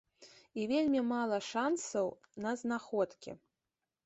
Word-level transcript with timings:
І 0.61 0.63
вельмі 0.71 1.01
мала 1.11 1.39
шанцаў 1.49 2.09
на 2.47 2.55
знаходкі. 2.63 3.31